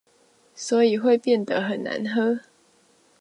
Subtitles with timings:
[0.55, 2.39] 所以會變得很難喝